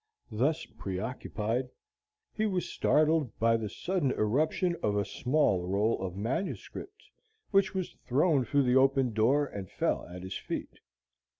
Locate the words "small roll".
5.05-6.01